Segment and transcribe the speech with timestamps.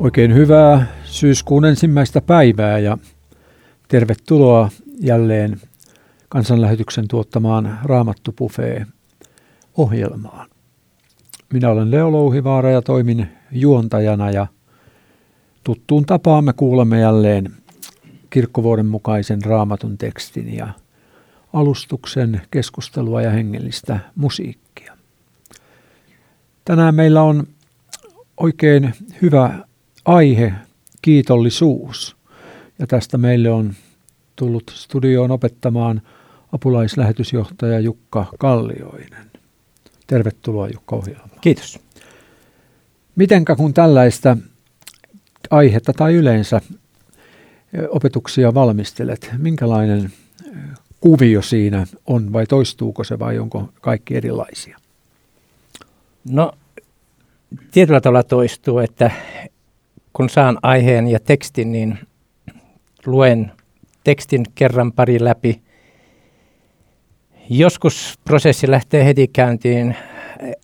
[0.00, 2.98] Oikein hyvää syyskuun ensimmäistä päivää ja
[3.88, 5.60] tervetuloa jälleen
[6.28, 8.34] kansanlähetyksen tuottamaan Raamattu
[9.76, 10.48] ohjelmaan.
[11.52, 14.46] Minä olen Leo Louhivaara ja toimin juontajana ja
[15.64, 17.50] tuttuun tapaan me kuulemme jälleen
[18.30, 20.68] kirkkovuoden mukaisen raamatun tekstin ja
[21.52, 24.96] alustuksen keskustelua ja hengellistä musiikkia.
[26.64, 27.46] Tänään meillä on
[28.36, 29.69] oikein hyvä
[30.10, 30.52] aihe,
[31.02, 32.16] kiitollisuus.
[32.78, 33.74] Ja tästä meille on
[34.36, 36.02] tullut studioon opettamaan
[36.52, 39.30] apulaislähetysjohtaja Jukka Kallioinen.
[40.06, 41.30] Tervetuloa Jukka ohjelmaan.
[41.40, 41.80] Kiitos.
[43.16, 44.36] Mitenkä kun tällaista
[45.50, 46.60] aihetta tai yleensä
[47.88, 50.12] opetuksia valmistelet, minkälainen
[51.00, 54.78] kuvio siinä on vai toistuuko se vai onko kaikki erilaisia?
[56.30, 56.52] No
[57.70, 59.10] tietyllä tavalla toistuu, että
[60.12, 61.98] kun saan aiheen ja tekstin, niin
[63.06, 63.52] luen
[64.04, 65.62] tekstin kerran pari läpi.
[67.50, 69.96] Joskus prosessi lähtee heti käyntiin,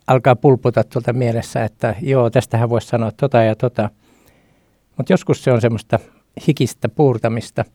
[0.07, 3.89] alkaa pulputa tuolta mielessä, että joo, tästähän voisi sanoa tota ja tota.
[4.97, 5.99] Mutta joskus se on semmoista
[6.47, 7.65] hikistä puurtamista.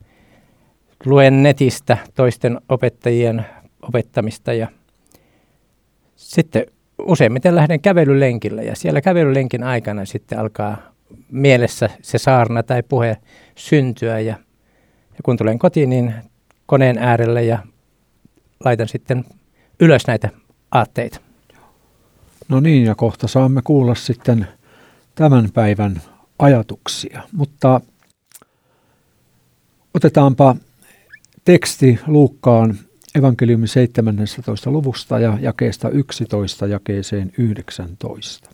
[1.07, 3.47] Luen netistä toisten opettajien
[3.83, 4.69] opettamista ja
[6.17, 6.67] sitten
[6.99, 10.92] useimmiten lähden kävelylenkille ja siellä kävelylenkin aikana sitten alkaa
[11.31, 13.17] mielessä se saarna tai puhe
[13.55, 14.35] syntyä ja,
[15.11, 16.15] ja kun tulen kotiin, niin
[16.67, 17.59] koneen äärelle ja
[18.65, 19.25] laitan sitten
[19.81, 20.29] ylös näitä
[20.71, 21.21] aatteita.
[22.49, 24.49] No niin, ja kohta saamme kuulla sitten
[25.15, 26.03] tämän päivän
[26.39, 27.81] ajatuksia, mutta
[29.95, 30.57] otetaanpa
[31.45, 32.79] teksti Luukkaan
[33.15, 34.71] evankeliumin 17.
[34.71, 38.51] luvusta ja jakeesta 11 jakeeseen 19.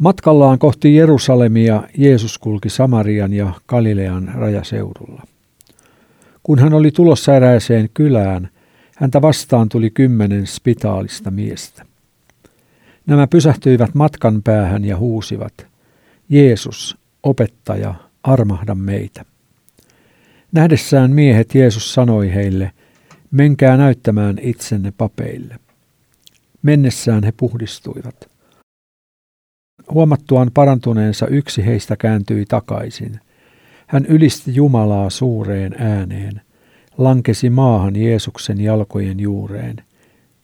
[0.00, 5.22] Matkallaan kohti Jerusalemia Jeesus kulki Samarian ja Galilean rajaseudulla.
[6.42, 8.48] Kun hän oli tulossa erääseen kylään,
[8.96, 11.86] häntä vastaan tuli kymmenen spitaalista miestä.
[13.06, 15.66] Nämä pysähtyivät matkan päähän ja huusivat,
[16.28, 19.24] Jeesus, opettaja, armahda meitä.
[20.52, 22.72] Nähdessään miehet Jeesus sanoi heille,
[23.30, 25.58] menkää näyttämään itsenne papeille.
[26.62, 28.29] Mennessään he puhdistuivat.
[29.90, 33.20] Huomattuaan parantuneensa yksi heistä kääntyi takaisin.
[33.86, 36.40] Hän ylisti Jumalaa suureen ääneen,
[36.98, 39.76] lankesi maahan Jeesuksen jalkojen juureen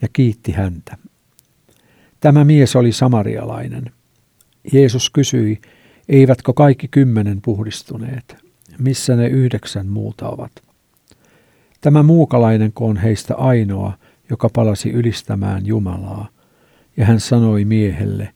[0.03, 0.97] ja kiitti häntä.
[2.21, 3.84] Tämä mies oli samarialainen.
[4.73, 5.61] Jeesus kysyi,
[6.09, 8.37] eivätkö kaikki kymmenen puhdistuneet,
[8.78, 10.53] missä ne yhdeksän muuta ovat.
[11.81, 13.93] Tämä muukalainen on heistä ainoa,
[14.31, 16.28] joka palasi ylistämään Jumalaa,
[16.97, 18.33] ja hän sanoi miehelle,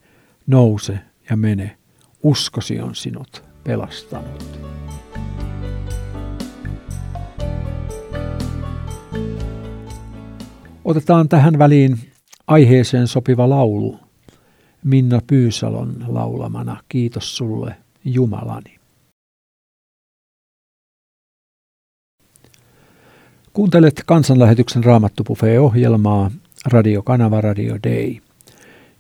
[0.51, 0.99] nouse
[1.31, 1.77] ja mene,
[2.23, 4.61] uskosi on sinut pelastanut.
[10.85, 11.99] Otetaan tähän väliin
[12.47, 14.01] aiheeseen sopiva laulu
[14.85, 18.81] Minna Pyysalon laulamana Kiitos sulle Jumalani.
[23.53, 26.31] Kuuntelet kansanlähetyksen Raamattupufe-ohjelmaa
[26.67, 28.17] radiokanava Radio Day–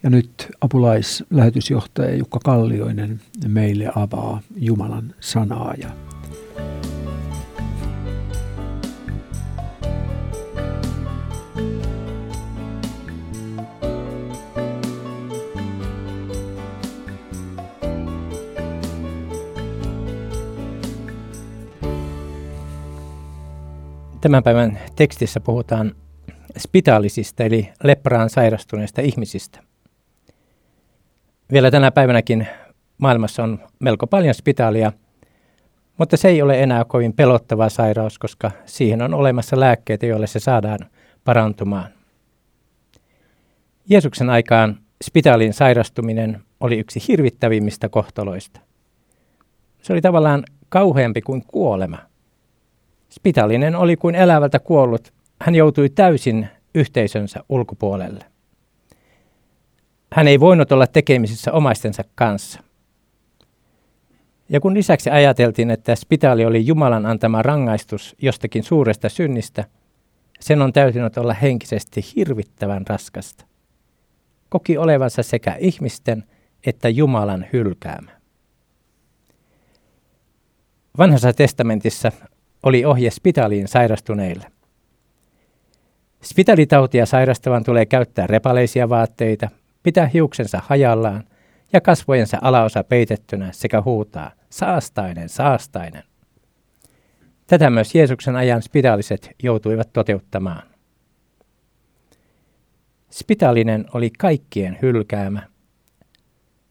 [0.03, 5.91] ja nyt apulaislähetysjohtaja Jukka Kallioinen meille avaa Jumalan sanaa ja
[24.21, 25.94] Tämän päivän tekstissä puhutaan
[26.59, 29.69] spitaalisista eli lepraan sairastuneista ihmisistä.
[31.52, 32.48] Vielä tänä päivänäkin
[32.98, 34.92] maailmassa on melko paljon spitaalia,
[35.98, 40.41] mutta se ei ole enää kovin pelottava sairaus, koska siihen on olemassa lääkkeitä, joille se
[40.41, 40.78] saadaan
[41.24, 41.88] parantumaan.
[43.88, 48.60] Jeesuksen aikaan spitaalin sairastuminen oli yksi hirvittävimmistä kohtaloista.
[49.82, 51.98] Se oli tavallaan kauheampi kuin kuolema.
[53.10, 55.12] Spitaalinen oli kuin elävältä kuollut.
[55.41, 58.29] Hän joutui täysin yhteisönsä ulkopuolelle.
[60.12, 62.60] Hän ei voinut olla tekemisissä omaistensa kanssa.
[64.48, 69.65] Ja kun lisäksi ajateltiin, että spitaali oli Jumalan antama rangaistus jostakin suuresta synnistä,
[70.41, 73.45] sen on täytynyt olla henkisesti hirvittävän raskasta.
[74.48, 76.24] Koki olevansa sekä ihmisten
[76.66, 78.10] että Jumalan hylkäämä.
[80.98, 82.12] Vanhassa testamentissa
[82.62, 84.47] oli ohje spitaaliin sairastuneille.
[86.22, 89.48] Spitalitautia sairastavan tulee käyttää repaleisia vaatteita,
[89.82, 91.24] pitää hiuksensa hajallaan
[91.72, 96.03] ja kasvojensa alaosa peitettynä sekä huutaa, saastainen, saastainen.
[97.47, 100.62] Tätä myös Jeesuksen ajan spitaaliset joutuivat toteuttamaan.
[103.10, 105.42] Spitaalinen oli kaikkien hylkäämä,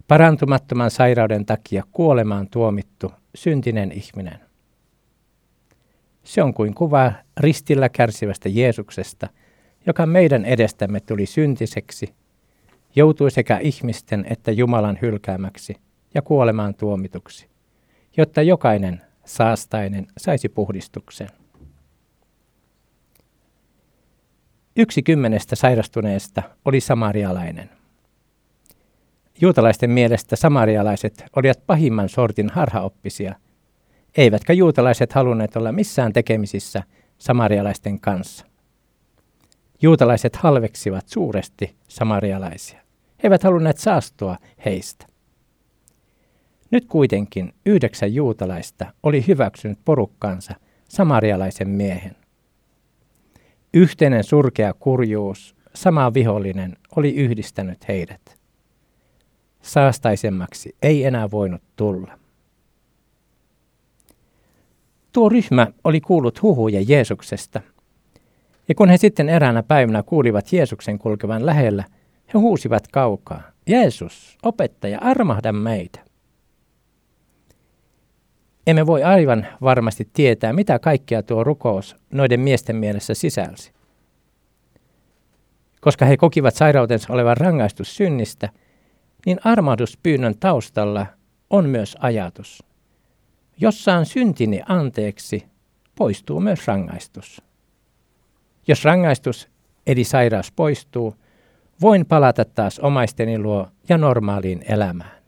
[0.07, 4.39] parantumattoman sairauden takia kuolemaan tuomittu syntinen ihminen.
[6.23, 9.27] Se on kuin kuva ristillä kärsivästä Jeesuksesta,
[9.85, 12.13] joka meidän edestämme tuli syntiseksi,
[12.95, 15.75] joutui sekä ihmisten että Jumalan hylkäämäksi
[16.13, 17.47] ja kuolemaan tuomituksi,
[18.17, 21.29] jotta jokainen saastainen saisi puhdistuksen.
[24.75, 27.69] Yksi kymmenestä sairastuneesta oli samarialainen.
[29.41, 33.35] Juutalaisten mielestä samarialaiset olivat pahimman sortin harhaoppisia,
[34.17, 36.83] eivätkä juutalaiset halunneet olla missään tekemisissä
[37.17, 38.48] samarialaisten kanssa.
[39.81, 42.79] Juutalaiset halveksivat suuresti samarialaisia.
[42.79, 45.05] He eivät halunneet saastua heistä.
[46.71, 50.53] Nyt kuitenkin yhdeksän juutalaista oli hyväksynyt porukkansa
[50.89, 52.15] samarialaisen miehen.
[53.73, 58.39] Yhteinen surkea kurjuus, sama vihollinen, oli yhdistänyt heidät.
[59.61, 62.19] Saastaisemmaksi ei enää voinut tulla.
[65.11, 67.61] Tuo ryhmä oli kuullut huhuja Jeesuksesta,
[68.69, 71.83] ja kun he sitten eräänä päivänä kuulivat Jeesuksen kulkevan lähellä,
[72.33, 75.99] he huusivat kaukaa, Jeesus, opettaja, armahda meitä.
[78.67, 83.71] Emme voi aivan varmasti tietää, mitä kaikkea tuo rukous noiden miesten mielessä sisälsi.
[85.81, 88.49] Koska he kokivat sairautensa olevan rangaistus synnistä,
[89.25, 91.05] niin armahduspyynnön taustalla
[91.49, 92.63] on myös ajatus.
[93.57, 95.45] Jos saan syntini anteeksi,
[95.95, 97.48] poistuu myös rangaistus.
[98.69, 99.49] Jos rangaistus
[99.87, 101.15] eli sairaus poistuu,
[101.81, 105.19] voin palata taas omaisteni luo ja normaaliin elämään.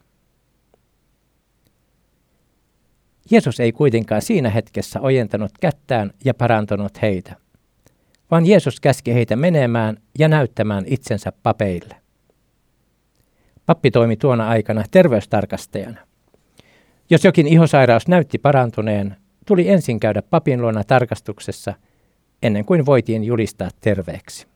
[3.31, 7.35] Jeesus ei kuitenkaan siinä hetkessä ojentanut kättään ja parantanut heitä,
[8.31, 11.95] vaan Jeesus käski heitä menemään ja näyttämään itsensä papeille.
[13.65, 15.99] Pappi toimi tuona aikana terveystarkastajana.
[17.09, 19.15] Jos jokin ihosairaus näytti parantuneen,
[19.45, 21.73] tuli ensin käydä papin luona tarkastuksessa
[22.41, 24.47] ennen kuin voitiin julistaa terveeksi.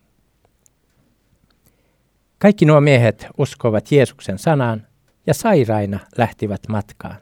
[2.38, 4.88] Kaikki nuo miehet uskoivat Jeesuksen sanaan
[5.28, 7.16] ja sairaina lähtivät matkaan.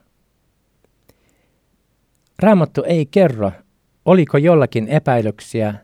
[2.39, 3.51] Raamattu ei kerro,
[4.05, 5.75] oliko jollakin epäilyksiä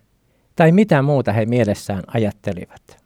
[0.55, 2.99] tai mitä muuta he mielessään ajattelivat.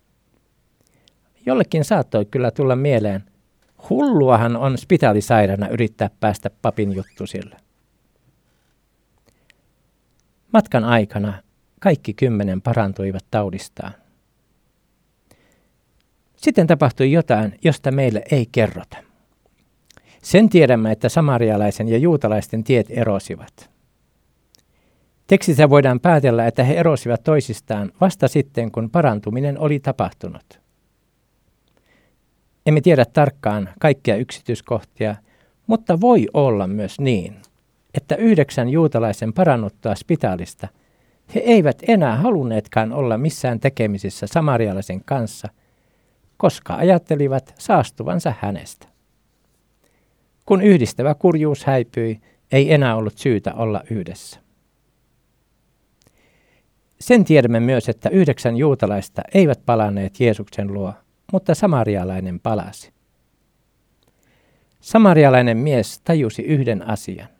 [1.45, 3.23] Jollekin saattoi kyllä tulla mieleen,
[3.89, 7.55] hulluahan on spitaalisairaana yrittää päästä papin juttusille.
[10.53, 11.33] Matkan aikana
[11.83, 13.93] kaikki kymmenen parantuivat taudistaan.
[16.35, 18.97] Sitten tapahtui jotain, josta meille ei kerrota.
[20.21, 23.69] Sen tiedämme, että samarialaisen ja juutalaisten tiet erosivat.
[25.27, 30.59] Tekstissä voidaan päätellä, että he erosivat toisistaan vasta sitten, kun parantuminen oli tapahtunut.
[32.65, 35.15] Emme tiedä tarkkaan kaikkia yksityiskohtia,
[35.67, 37.35] mutta voi olla myös niin,
[37.93, 40.67] että yhdeksän juutalaisen parannuttua spitaalista
[41.35, 45.49] he eivät enää halunneetkaan olla missään tekemisissä samarialaisen kanssa,
[46.37, 48.87] koska ajattelivat saastuvansa hänestä.
[50.45, 52.21] Kun yhdistävä kurjuus häipyi,
[52.51, 54.39] ei enää ollut syytä olla yhdessä.
[56.99, 60.93] Sen tiedämme myös, että yhdeksän juutalaista eivät palanneet Jeesuksen luo,
[61.33, 62.93] mutta samarialainen palasi.
[64.81, 67.32] Samarialainen mies tajusi yhden asian.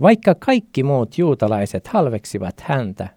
[0.00, 3.08] Vaikka kaikki muut juutalaiset halveksivat häntä,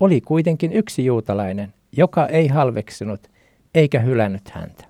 [0.00, 3.28] oli kuitenkin yksi juutalainen, joka ei halveksinut
[3.74, 4.84] eikä hylännyt häntä.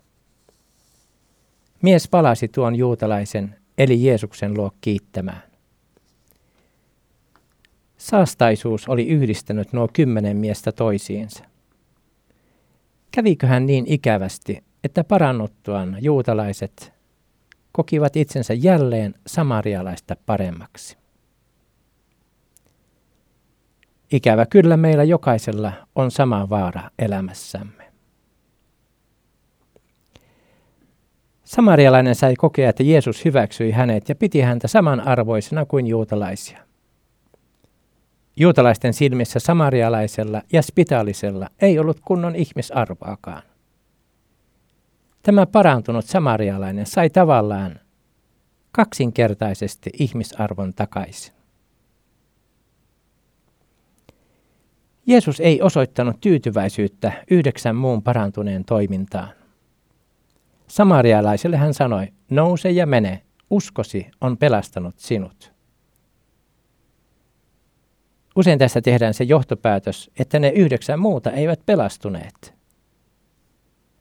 [1.83, 5.43] Mies palasi tuon juutalaisen eli Jeesuksen luo kiittämään.
[7.99, 11.45] Saastaisuus oli yhdistänyt nuo kymmenen miestä toisiinsa.
[13.11, 16.93] Käviköhän niin ikävästi, että parannuttuaan juutalaiset
[17.73, 21.00] kokivat itsensä jälleen samarialaista paremmaksi.
[24.13, 27.91] Ikävä kyllä meillä jokaisella on sama vaara elämässämme.
[31.45, 36.59] Samarialainen sai kokea, että Jeesus hyväksyi hänet ja piti häntä samanarvoisena kuin juutalaisia.
[38.37, 43.43] Juutalaisten silmissä samarialaisella ja spitaalisella ei ollut kunnon ihmisarvoakaan.
[45.23, 47.81] Tämä parantunut samarialainen sai tavallaan
[48.73, 51.40] kaksinkertaisesti ihmisarvon takaisin.
[55.07, 59.29] Jeesus ei osoittanut tyytyväisyyttä yhdeksän muun parantuneen toimintaan.
[60.67, 65.53] Samarialaiselle hän sanoi, nouse ja mene, uskosi on pelastanut sinut.
[68.37, 72.55] Usein tässä tehdään se johtopäätös, että ne yhdeksän muuta eivät pelastuneet.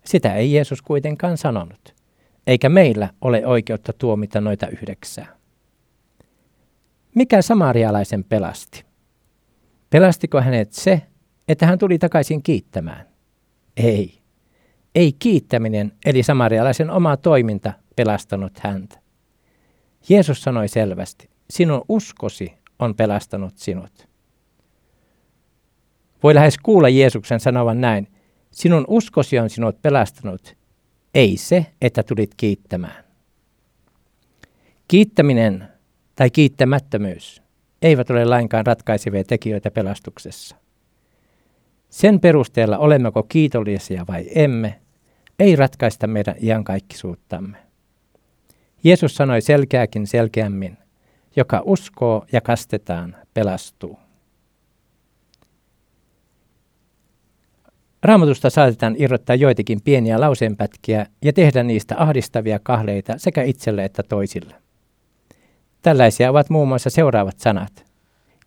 [0.06, 1.96] Sitä ei Jeesus kuitenkaan sanonut,
[2.48, 5.36] eikä meillä ole oikeutta tuomita noita yhdeksää.
[7.16, 8.89] Mikä samarialaisen pelasti?
[9.90, 11.02] Pelastiko hänet se,
[11.48, 13.06] että hän tuli takaisin kiittämään?
[13.78, 14.20] Ei.
[14.96, 19.00] Ei kiittäminen, eli samarialaisen oma toiminta, pelastanut häntä.
[20.10, 24.08] Jeesus sanoi selvästi, sinun uskosi on pelastanut sinut.
[26.24, 28.08] Voi lähes kuulla Jeesuksen sanovan näin,
[28.52, 30.58] sinun uskosi on sinut pelastanut,
[31.14, 33.04] ei se, että tulit kiittämään.
[34.88, 35.68] Kiittäminen
[36.16, 37.42] tai kiittämättömyys
[37.82, 40.56] eivät ole lainkaan ratkaisevia tekijöitä pelastuksessa.
[41.90, 44.80] Sen perusteella olemmeko kiitollisia vai emme,
[45.40, 47.58] ei ratkaista meidän iankaikkisuuttamme.
[48.84, 50.78] Jeesus sanoi selkeäkin selkeämmin,
[51.36, 54.00] joka uskoo ja kastetaan, pelastuu.
[58.04, 64.56] Raamatusta saatetaan irrottaa joitakin pieniä lauseenpätkiä ja tehdä niistä ahdistavia kahleita sekä itselle että toisille.
[65.82, 67.86] Tällaisia ovat muun muassa seuraavat sanat.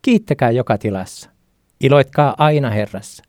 [0.01, 1.29] Kiittäkää joka tilassa.
[1.81, 3.23] Iloitkaa aina Herrassa.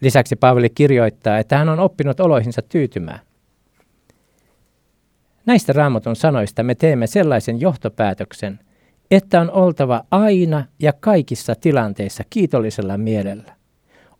[0.00, 3.20] Lisäksi Paavali kirjoittaa, että hän on oppinut oloihinsa tyytymään.
[5.46, 8.60] Näistä raamatun sanoista me teemme sellaisen johtopäätöksen,
[9.10, 13.56] että on oltava aina ja kaikissa tilanteissa kiitollisella mielellä.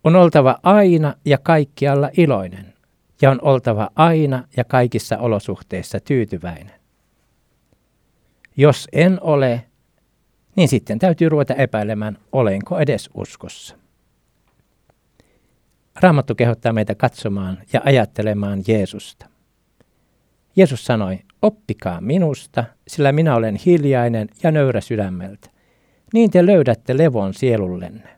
[0.03, 2.73] On oltava aina ja kaikkialla iloinen
[3.21, 6.74] ja on oltava aina ja kaikissa olosuhteissa tyytyväinen.
[8.57, 9.65] Jos en ole,
[10.55, 13.75] niin sitten täytyy ruveta epäilemään, olenko edes uskossa.
[15.95, 19.25] Raamattu kehottaa meitä katsomaan ja ajattelemaan Jeesusta.
[20.55, 25.49] Jeesus sanoi, oppikaa minusta, sillä minä olen hiljainen ja nöyrä sydämeltä.
[26.13, 28.09] Niin te löydätte levon sielullenne.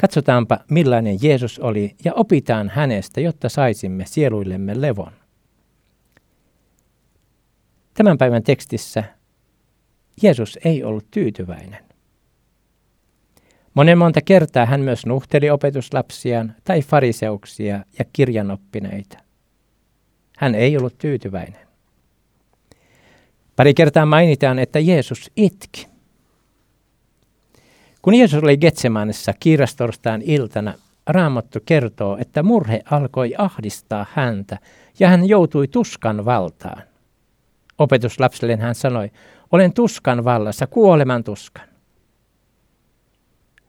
[0.00, 5.12] Katsotaanpa, millainen Jeesus oli, ja opitaan hänestä, jotta saisimme sieluillemme levon.
[7.94, 9.04] Tämän päivän tekstissä
[10.22, 11.84] Jeesus ei ollut tyytyväinen.
[13.74, 19.18] Monen monta kertaa hän myös nuhteli opetuslapsiaan tai fariseuksia ja kirjanoppineita.
[20.36, 21.66] Hän ei ollut tyytyväinen.
[23.56, 25.86] Pari kertaa mainitaan, että Jeesus itki.
[28.02, 30.74] Kun Jeesus oli Getsemanissa kiirastorstaan iltana,
[31.06, 34.58] Raamattu kertoo, että murhe alkoi ahdistaa häntä
[34.98, 36.82] ja hän joutui tuskan valtaan.
[37.78, 39.10] Opetuslapselle hän sanoi,
[39.52, 41.68] olen tuskan vallassa, kuoleman tuskan.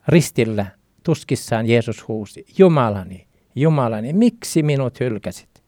[0.08, 0.66] Ristillä
[1.02, 5.62] tuskissaan Jeesus huusi, Jumalani, Jumalani, miksi minut hylkäsit?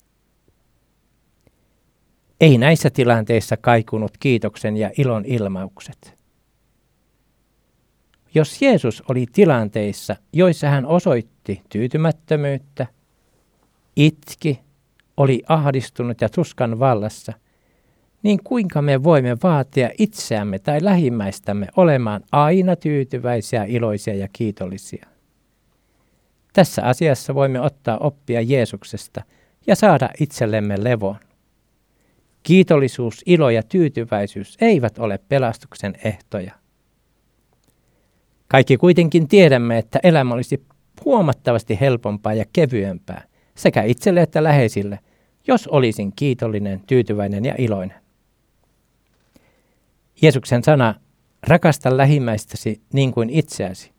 [2.41, 6.19] Ei näissä tilanteissa kaikunut kiitoksen ja ilon ilmaukset.
[8.35, 12.87] Jos Jeesus oli tilanteissa, joissa hän osoitti tyytymättömyyttä,
[13.97, 14.61] itki,
[15.17, 17.33] oli ahdistunut ja tuskan vallassa–
[18.23, 25.07] niin kuinka me voimme vaatia itseämme tai lähimmäistämme olemaan aina tyytyväisiä, iloisia ja kiitollisia?
[26.53, 29.23] Tässä asiassa voimme ottaa oppia Jeesuksesta
[29.67, 31.17] ja saada itsellemme levon.
[32.43, 36.53] Kiitollisuus, ilo ja tyytyväisyys eivät ole pelastuksen ehtoja.
[38.49, 40.63] Kaikki kuitenkin tiedämme, että elämä olisi
[41.05, 43.23] huomattavasti helpompaa ja kevyempää
[43.55, 44.99] sekä itselle että läheisille,
[45.47, 47.98] jos olisin kiitollinen, tyytyväinen ja iloinen.
[50.23, 50.95] Jeesuksen sana,
[51.47, 53.93] rakasta lähimmäistäsi niin kuin itseäsi,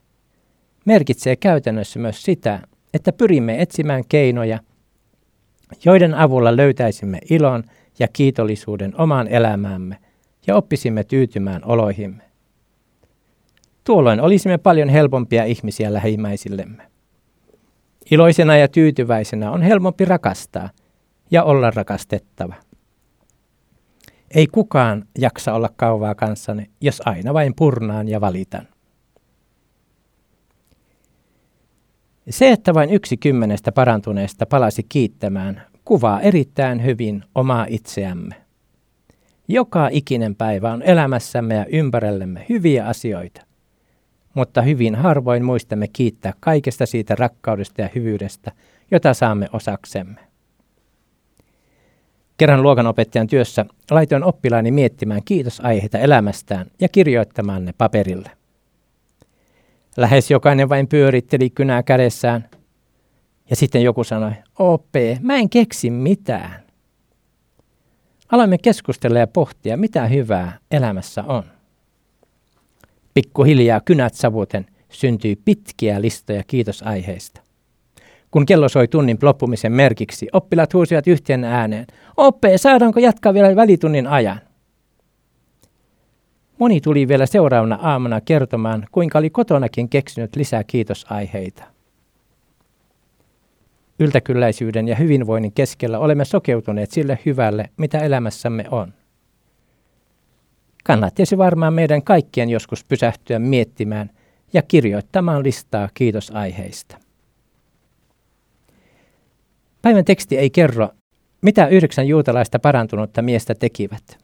[0.85, 2.59] merkitsee käytännössä myös sitä,
[2.93, 4.59] että pyrimme etsimään keinoja,
[5.85, 7.63] joiden avulla löytäisimme ilon
[7.99, 9.97] ja kiitollisuuden omaan elämäämme
[10.47, 12.23] ja oppisimme tyytymään oloihimme.
[13.83, 16.83] Tuolloin olisimme paljon helpompia ihmisiä lähimmäisillemme.
[18.11, 20.69] Iloisena ja tyytyväisenä on helpompi rakastaa
[21.31, 22.53] ja olla rakastettava.
[24.35, 28.67] Ei kukaan jaksa olla kauaa kanssani, jos aina vain purnaan ja valitan.
[32.29, 38.35] Se, että vain yksi kymmenestä parantuneesta palasi kiittämään, kuvaa erittäin hyvin omaa itseämme.
[39.47, 43.41] Joka ikinen päivä on elämässämme ja ympärillemme hyviä asioita,
[44.33, 48.51] mutta hyvin harvoin muistamme kiittää kaikesta siitä rakkaudesta ja hyvyydestä,
[48.91, 50.28] jota saamme osaksemme.
[52.39, 58.31] Kerran luokanopettajan työssä laitoin oppilaani miettimään kiitosaiheita elämästään ja kirjoittamaan ne paperille.
[59.97, 62.49] Lähes jokainen vain pyöritteli kynää kädessään
[63.49, 66.63] Ja sitten joku sanoi, OP, mä en keksi mitään.
[68.31, 71.43] Aloimme keskustella ja pohtia, mitä hyvää elämässä on.
[73.13, 77.48] Pikkuhiljaa kynät savuten syntyi pitkiä listoja kiitosaiheista.
[78.31, 84.07] Kun kello soi tunnin loppumisen merkiksi, oppilaat huusivat yhteen ääneen, Oppe, saadaanko jatkaa vielä välitunnin
[84.07, 84.39] ajan?
[86.59, 91.63] Moni tuli vielä seuraavana aamuna kertomaan, kuinka oli kotonakin keksinyt lisää kiitosaiheita.
[93.99, 98.93] Yltäkylläisyyden ja hyvinvoinnin keskellä olemme sokeutuneet sille hyvälle, mitä elämässämme on.
[100.83, 104.09] Kannattaisi varmaan meidän kaikkien joskus pysähtyä miettimään
[104.53, 106.97] ja kirjoittamaan listaa kiitosaiheista.
[109.81, 110.89] Päivän teksti ei kerro,
[111.41, 114.17] mitä yhdeksän juutalaista parantunutta miestä tekivät.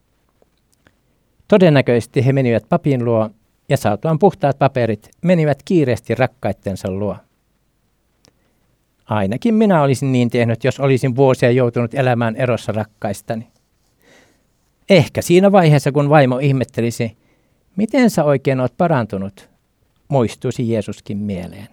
[1.47, 3.29] Todennäköisesti he menivät papin luo
[3.69, 7.17] ja saatuaan puhtaat paperit menivät kiireesti rakkaittensa luo.
[9.05, 13.47] Ainakin minä olisin niin tehnyt, jos olisin vuosia joutunut elämään erossa rakkaistani.
[14.89, 17.17] Ehkä siinä vaiheessa, kun vaimo ihmettelisi,
[17.75, 19.49] miten sä oikein oot parantunut,
[20.07, 21.67] muistuisi Jeesuskin mieleen.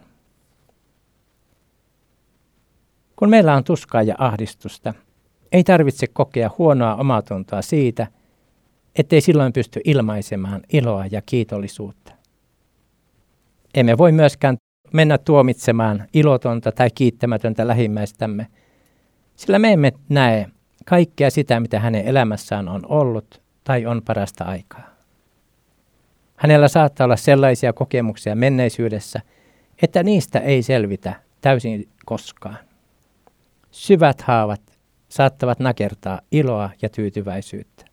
[3.23, 4.95] Kun meillä on tuskaa ja ahdistusta,
[5.52, 8.07] ei tarvitse kokea huonoa omatuntoa siitä,
[8.97, 12.12] ettei silloin pysty ilmaisemaan iloa ja kiitollisuutta.
[13.75, 14.57] Emme voi myöskään
[14.93, 18.47] mennä tuomitsemaan ilotonta tai kiittämätöntä lähimmäistämme,
[19.37, 20.49] sillä me emme näe
[20.85, 24.91] kaikkea sitä, mitä hänen elämässään on ollut tai on parasta aikaa.
[26.37, 29.21] Hänellä saattaa olla sellaisia kokemuksia menneisyydessä,
[29.83, 32.72] että niistä ei selvitä täysin koskaan.
[33.73, 34.62] Syvät haavat
[35.09, 37.85] saattavat nakertaa iloa ja tyytyväisyyttä.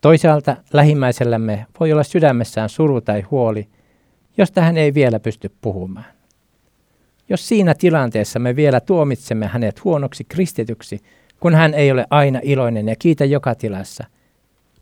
[0.00, 3.68] Toisaalta lähimmäisellämme voi olla sydämessään suru tai huoli,
[4.36, 6.06] josta hän ei vielä pysty puhumaan.
[7.28, 11.00] Jos siinä tilanteessa me vielä tuomitsemme hänet huonoksi kristityksi,
[11.40, 14.04] kun hän ei ole aina iloinen ja kiitä joka tilassa,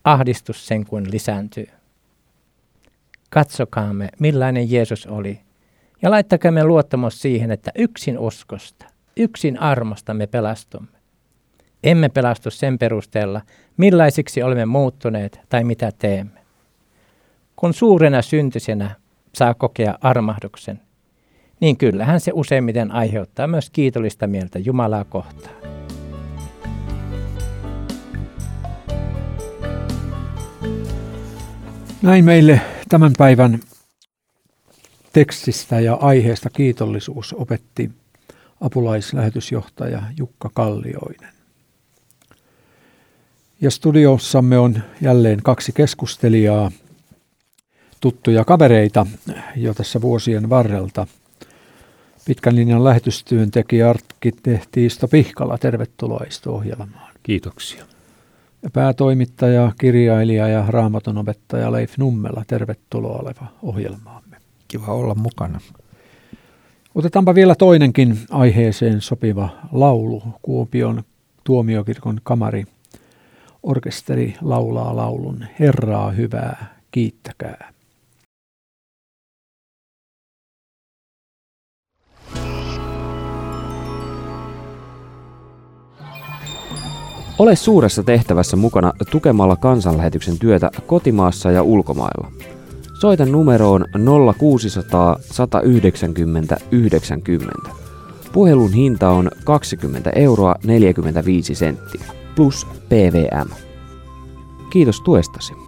[0.05, 1.67] ahdistus sen kuin lisääntyy.
[3.31, 5.41] Katsokaamme, millainen Jeesus oli,
[6.03, 10.99] ja laittakaamme luottamus siihen, että yksin uskosta, yksin armosta me pelastumme.
[11.85, 13.41] Emme pelastu sen perusteella,
[13.77, 16.41] millaisiksi olemme muuttuneet tai mitä teemme.
[17.57, 18.95] Kun suurena syntisenä
[19.35, 20.81] saa kokea armahduksen,
[21.61, 25.55] niin kyllähän se useimmiten aiheuttaa myös kiitollista mieltä Jumalaa kohtaan.
[32.03, 33.61] Näin meille tämän päivän
[35.13, 37.91] tekstistä ja aiheesta kiitollisuus opetti
[38.65, 41.35] apulaislähetysjohtaja Jukka Kallioinen.
[43.61, 46.71] Ja studiossamme on jälleen kaksi keskustelijaa,
[48.01, 49.07] tuttuja kavereita
[49.57, 51.07] jo tässä vuosien varrelta.
[52.25, 57.15] Pitkän linjan lähetystyöntekijä arkkitehti Isto Pihkala, tervetuloa Isto-ohjelmaan.
[57.23, 57.85] Kiitoksia.
[58.63, 64.37] Ja päätoimittaja, kirjailija ja raamaton opettaja Leif Nummela, tervetuloa oleva ohjelmaamme.
[64.69, 65.61] Kiva olla mukana.
[66.95, 70.23] Otetaanpa vielä toinenkin aiheeseen sopiva laulu.
[70.43, 71.03] Kuopion
[71.45, 72.65] tuomiokirkon kamari
[73.63, 77.73] orkesteri laulaa laulun Herraa hyvää, kiittäkää.
[87.39, 92.54] Ole suuressa tehtävässä mukana tukemalla kansanlähetyksen työtä kotimaassa ja ulkomailla.
[93.05, 93.85] Soita numeroon
[94.37, 97.71] 0600 190 90.
[98.33, 102.05] Puhelun hinta on 20 euroa 45 senttiä
[102.37, 103.51] plus PVM.
[104.71, 105.64] Kiitos tuestasi.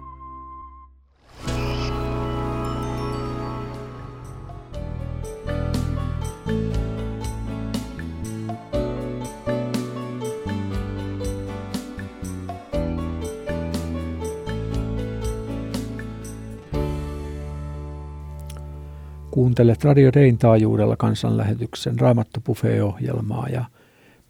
[19.37, 22.39] Kuuntelet Radio Rein taajuudella kansanlähetyksen Raamattu
[22.85, 23.65] ohjelmaa ja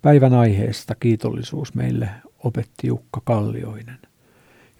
[0.01, 2.09] päivän aiheesta kiitollisuus meille
[2.43, 3.97] opetti Jukka Kallioinen.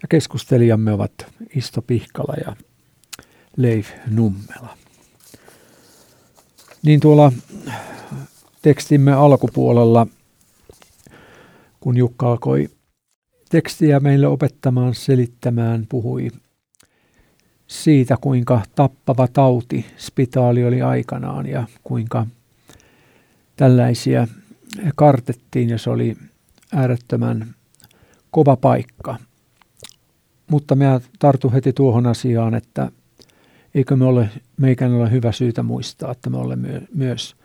[0.02, 1.12] Ja keskustelijamme ovat
[1.54, 2.56] Isto Pihkala ja
[3.56, 4.76] Leif Nummela.
[6.82, 7.32] Niin tuolla
[8.62, 10.06] tekstimme alkupuolella,
[11.80, 12.68] kun Jukka alkoi
[13.50, 16.30] tekstiä meille opettamaan, selittämään, puhui
[17.68, 22.26] siitä, kuinka tappava tauti spitaali oli aikanaan ja kuinka
[23.56, 24.28] tällaisia
[24.96, 26.16] kartettiin, jos oli
[26.74, 27.54] äärettömän
[28.30, 29.16] kova paikka.
[30.50, 32.92] Mutta mä tartun heti tuohon asiaan, että
[33.74, 37.36] eikö me ole, meikän ole hyvä syytä muistaa, että me olemme myös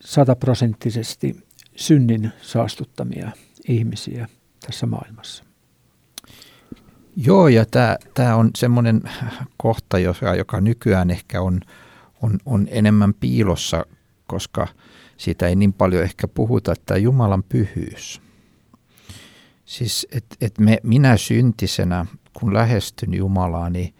[0.00, 1.36] sataprosenttisesti
[1.76, 3.30] synnin saastuttamia
[3.68, 4.28] ihmisiä
[4.66, 5.47] tässä maailmassa.
[7.26, 7.64] Joo, ja
[8.14, 9.02] tämä on semmoinen
[9.56, 11.60] kohta, joka, joka nykyään ehkä on,
[12.22, 13.86] on, on enemmän piilossa,
[14.26, 14.66] koska
[15.16, 18.20] siitä ei niin paljon ehkä puhuta, että Jumalan pyhyys.
[19.64, 23.94] Siis, että et me, minä syntisenä, kun lähestyn Jumalaa, niin,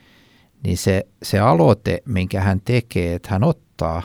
[0.64, 4.02] niin se, se aloite, minkä hän tekee, että hän ottaa,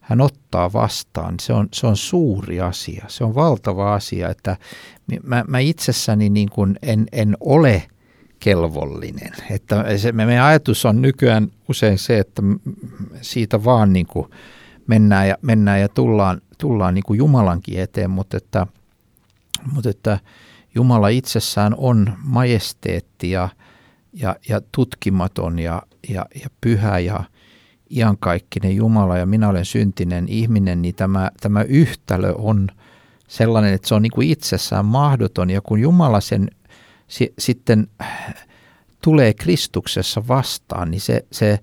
[0.00, 3.04] hän ottaa vastaan, se on, se on suuri asia.
[3.08, 4.56] Se on valtava asia, että
[5.22, 7.82] mä, mä itsessäni niin kuin en, en ole
[8.40, 9.32] kelvollinen.
[9.50, 12.42] Että se, meidän ajatus on nykyään usein se, että
[13.20, 14.26] siitä vaan niin kuin
[14.86, 18.66] mennään ja, mennään ja tullaan, tullaan niin kuin Jumalankin eteen, mutta että,
[19.72, 20.18] mutta että
[20.74, 23.48] Jumala itsessään on majesteetti ja,
[24.12, 27.24] ja, ja tutkimaton ja, ja, ja pyhä ja
[27.96, 32.68] iankaikkinen Jumala ja minä olen syntinen ihminen, niin tämä, tämä yhtälö on
[33.28, 35.50] sellainen, että se on niin kuin itsessään mahdoton.
[35.50, 36.50] Ja kun Jumala sen
[37.10, 37.86] si, sitten
[39.04, 41.58] tulee Kristuksessa vastaan, niin se, se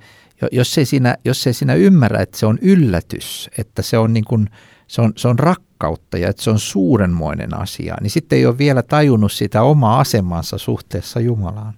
[0.51, 4.25] jos, ei siinä, jos ei siinä ymmärrä, että se on yllätys, että se on, niin
[4.25, 4.49] kuin,
[4.87, 8.57] se on, se on rakkautta ja että se on suurenmoinen asia, niin sitten ei ole
[8.57, 11.73] vielä tajunnut sitä omaa asemansa suhteessa Jumalaan.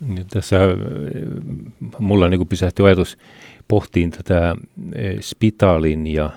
[0.00, 0.70] Niin tässä äh,
[1.98, 3.18] mulla niin pysähti ajatus
[3.68, 4.56] pohtiin tätä
[4.94, 6.30] eh, spitaalin ja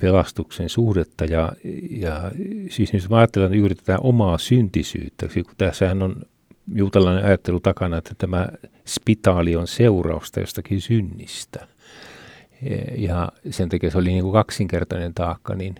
[0.00, 1.52] pelastuksen suhdetta ja,
[1.90, 2.30] ja
[2.70, 6.22] siis jos mä ajattelen juuri tätä omaa syntisyyttä, kun tässähän on
[6.74, 8.48] juutalainen ajattelu takana, että tämä
[8.86, 11.68] spitaali on seurausta jostakin synnistä.
[12.96, 15.74] Ja sen takia se oli niin kuin kaksinkertainen taakka, niin,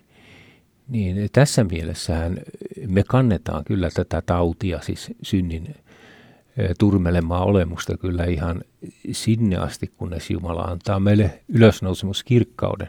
[0.88, 2.38] niin tässä mielessähän
[2.86, 5.74] me kannetaan kyllä tätä tautia, siis synnin
[6.78, 8.60] turmelemaa olemusta kyllä ihan
[9.12, 12.88] sinne asti, kunnes Jumala antaa meille ylösnousemuskirkkauden.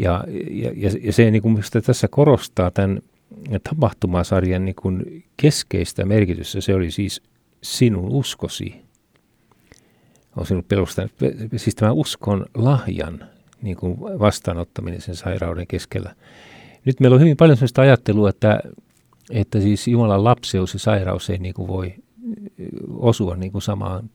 [0.00, 3.00] Ja, ja, ja se niin kuin tässä korostaa tämän
[3.68, 7.22] tapahtumasarjan niin kuin keskeistä merkitystä, se oli siis
[7.62, 8.74] sinun uskosi.
[10.36, 11.12] On sinut perustanut,
[11.56, 13.24] siis tämä uskon lahjan
[13.62, 16.14] niin kuin vastaanottaminen sen sairauden keskellä.
[16.84, 18.60] Nyt meillä on hyvin paljon sellaista ajattelua, että,
[19.30, 21.94] että siis Jumalan lapseus ja sairaus ei niin kuin voi
[22.96, 24.10] osua niin kuin samaan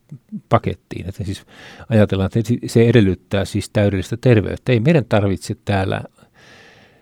[0.49, 1.09] pakettiin.
[1.09, 1.45] Että siis
[1.89, 4.71] ajatellaan, että se edellyttää siis täydellistä terveyttä.
[4.71, 6.01] Ei meidän tarvitse täällä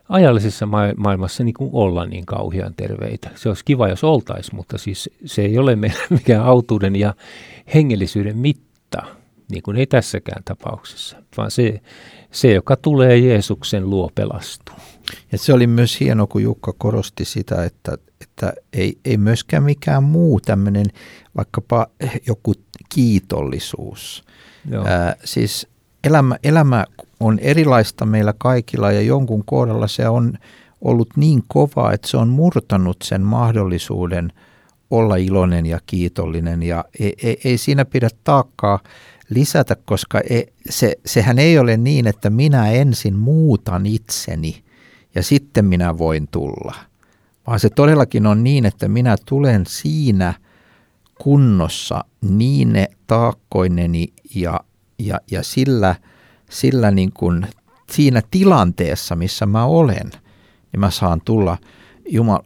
[0.09, 3.29] ajallisessa ma- maailmassa niin kuin olla niin kauhean terveitä.
[3.35, 7.13] Se olisi kiva, jos oltaisiin, mutta siis se ei ole meidän mikään autuuden ja
[7.73, 9.03] hengellisyyden mitta,
[9.51, 11.81] niin kuin ei tässäkään tapauksessa, vaan se,
[12.33, 14.75] se joka tulee Jeesuksen luo pelastuu.
[15.31, 20.03] Ja se oli myös hieno, kun Jukka korosti sitä, että, että ei, ei myöskään mikään
[20.03, 20.85] muu tämmöinen
[21.37, 21.87] vaikkapa
[22.27, 22.53] joku
[22.89, 24.23] kiitollisuus.
[24.69, 24.85] Joo.
[24.87, 25.67] Ää, siis
[26.03, 26.85] elämä, elämä
[27.19, 30.33] on erilaista meillä kaikilla ja jonkun kohdalla se on
[30.81, 34.33] ollut niin kova, että se on murtanut sen mahdollisuuden
[34.91, 38.79] olla iloinen ja kiitollinen ja ei, ei, ei siinä pidä taakkaa
[39.33, 44.63] lisätä, koska ei, se, sehän ei ole niin, että minä ensin muutan itseni
[45.15, 46.75] ja sitten minä voin tulla,
[47.47, 50.33] vaan se todellakin on niin, että minä tulen siinä
[51.21, 54.59] kunnossa niin ne taakkoineni ja,
[54.99, 55.95] ja, ja sillä,
[56.49, 57.47] sillä niin kuin
[57.91, 60.11] siinä tilanteessa, missä mä olen,
[60.71, 61.57] niin mä saan tulla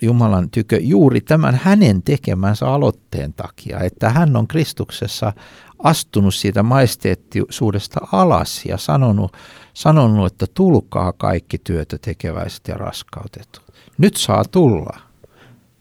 [0.02, 5.34] Jumalan tykö juuri tämän hänen tekemänsä aloitteen takia, että hän on Kristuksessa
[5.80, 9.34] astunut siitä majesteettisuudesta alas ja sanonut,
[9.74, 13.64] sanonut, että tulkaa kaikki työtä tekeväiset ja raskautetut.
[13.98, 15.00] Nyt saa tulla.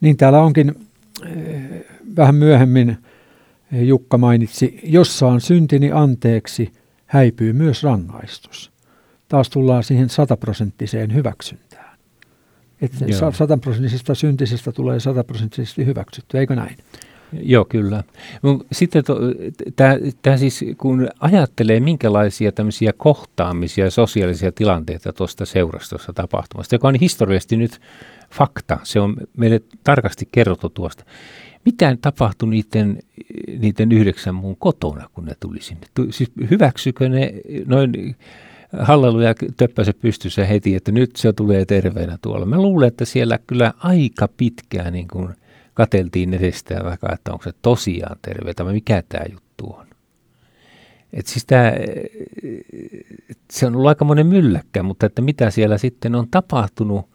[0.00, 0.74] Niin täällä onkin
[1.26, 1.84] eh,
[2.16, 2.98] vähän myöhemmin
[3.72, 6.72] Jukka mainitsi, jos saan syntini anteeksi,
[7.06, 8.72] häipyy myös rangaistus.
[9.28, 11.98] Taas tullaan siihen sataprosenttiseen hyväksyntään.
[12.80, 16.76] Että sataprosenttisesta syntisestä tulee sataprosenttisesti hyväksytty, eikö näin?
[17.32, 18.02] Joo, kyllä.
[18.72, 19.04] Sitten
[20.22, 27.56] tämä siis, kun ajattelee minkälaisia tämmöisiä kohtaamisia sosiaalisia tilanteita tuosta seurastossa tapahtumasta, joka on historiallisesti
[27.56, 27.80] nyt
[28.30, 31.04] fakta, se on meille tarkasti kerrottu tuosta.
[31.64, 32.98] Mitä tapahtui niiden,
[33.58, 35.86] niiden yhdeksän muun kotona, kun ne tuli sinne?
[36.10, 37.32] Siis hyväksykö ne
[37.66, 38.16] noin
[38.80, 42.46] halleluja töppäse pystyssä heti, että nyt se tulee terveenä tuolla.
[42.46, 45.28] Mä luulen, että siellä kyllä aika pitkään niin kuin–
[45.76, 49.86] kateltiin edestään vaikka, että onko se tosiaan terveitä vai mikä tämä juttu on.
[51.12, 51.72] Et siis tää,
[53.50, 57.08] se on ollut aika monen mylläkkä, mutta että mitä siellä sitten on tapahtunut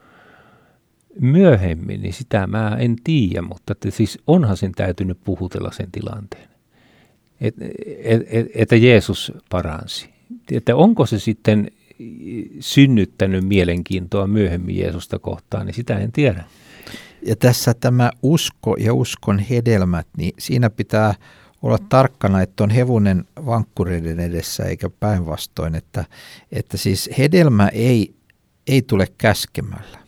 [1.20, 6.50] myöhemmin, niin sitä mä en tiedä, mutta että siis onhan sen täytynyt puhutella sen tilanteen.
[7.42, 7.56] Et,
[8.04, 10.10] et, et, että Jeesus paransi.
[10.52, 11.72] Että onko se sitten
[12.60, 16.44] synnyttänyt mielenkiintoa myöhemmin Jeesusta kohtaan, niin sitä en tiedä.
[17.26, 21.14] Ja tässä tämä usko ja uskon hedelmät, niin siinä pitää
[21.62, 26.06] olla tarkkana, että on hevonen vankkureiden edessä eikä päinvastoin, että,
[26.52, 28.16] että siis hedelmä ei,
[28.68, 30.00] ei tule käskemällä.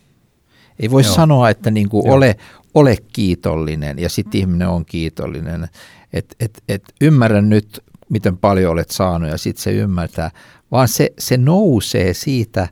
[0.80, 1.14] Ei voi Joo.
[1.14, 2.36] sanoa, että niin kuin ole,
[2.74, 5.68] ole kiitollinen ja sitten ihminen on kiitollinen.
[6.14, 10.32] Et, et, et ymmärrä nyt, miten paljon olet saanut ja sitten se ymmärtää,
[10.72, 12.68] vaan se, se nousee siitä,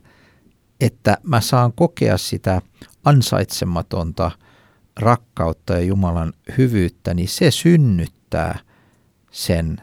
[0.80, 2.62] että mä saan kokea sitä
[3.04, 4.30] ansaitsematonta
[5.00, 8.58] rakkautta ja Jumalan hyvyyttä, niin se synnyttää
[9.30, 9.80] sen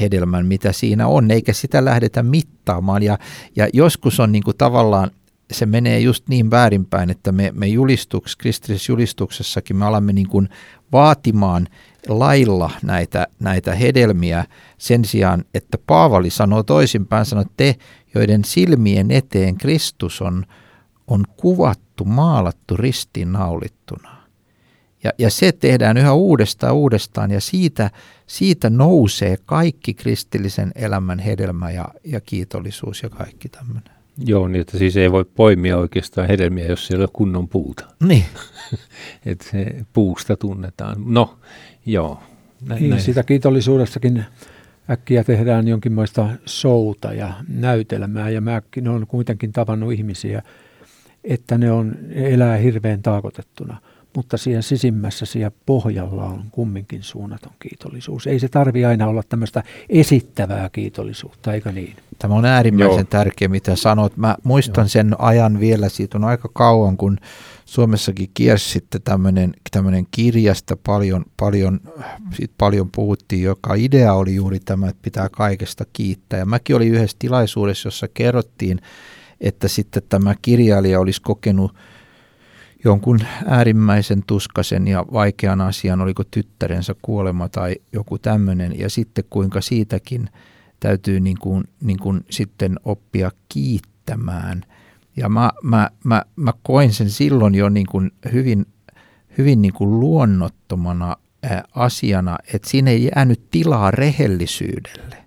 [0.00, 3.02] hedelmän, mitä siinä on, eikä sitä lähdetä mittaamaan.
[3.02, 3.18] Ja,
[3.56, 5.10] ja joskus on niin kuin tavallaan,
[5.52, 10.48] se menee just niin väärinpäin, että me, me julistuks, kristillisessä julistuksessakin me alamme niin kuin
[10.92, 11.68] vaatimaan
[12.08, 14.44] lailla näitä, näitä hedelmiä
[14.78, 17.76] sen sijaan, että Paavali sanoo toisinpäin, sanoo, että te,
[18.14, 20.46] joiden silmien eteen Kristus on,
[21.06, 24.16] on kuvattu, maalattu ristiinnaulittuna.
[25.04, 27.90] Ja, ja se tehdään yhä uudestaan uudestaan ja siitä,
[28.26, 33.96] siitä nousee kaikki kristillisen elämän hedelmä ja, ja kiitollisuus ja kaikki tämmöinen.
[34.24, 37.84] Joo, niin että siis ei voi poimia oikeastaan hedelmiä, jos siellä on kunnon puuta.
[38.02, 38.24] Niin.
[39.26, 40.96] että se puusta tunnetaan.
[41.06, 41.38] No,
[41.86, 42.20] joo.
[42.68, 43.02] Näin, niin, näin.
[43.02, 44.24] sitä kiitollisuudestakin
[44.90, 50.42] äkkiä tehdään jonkinlaista souta ja näytelmää ja mäkin olen kuitenkin tavannut ihmisiä,
[51.26, 53.76] että ne on, elää hirveän taakotettuna–
[54.16, 58.26] mutta siellä sisimmässä siellä pohjalla on kumminkin suunnaton kiitollisuus.
[58.26, 61.96] Ei se tarvi aina olla tämmöistä esittävää kiitollisuutta, eikö niin?
[62.18, 63.04] Tämä on äärimmäisen Joo.
[63.04, 64.16] tärkeä, mitä sanot.
[64.16, 64.88] Mä muistan Joo.
[64.88, 67.18] sen ajan vielä, siitä on aika kauan, kun
[67.64, 71.80] Suomessakin kiersi sitten tämmöinen, tämmöinen kirjasta paljon, paljon,
[72.34, 76.38] siitä paljon puhuttiin, joka idea oli juuri tämä, että pitää kaikesta kiittää.
[76.38, 78.80] Ja mäkin olin yhdessä tilaisuudessa, jossa kerrottiin,
[79.40, 81.74] että sitten tämä kirjailija olisi kokenut
[82.84, 89.60] jonkun äärimmäisen tuskasen ja vaikean asian, oliko tyttärensä kuolema tai joku tämmöinen, ja sitten kuinka
[89.60, 90.30] siitäkin
[90.80, 94.62] täytyy niin kuin, niin kuin sitten oppia kiittämään.
[95.16, 98.66] Ja mä, mä, mä, mä koin sen silloin jo niin kuin hyvin,
[99.38, 101.16] hyvin niin kuin luonnottomana
[101.74, 105.25] asiana, että siinä ei jäänyt tilaa rehellisyydelle.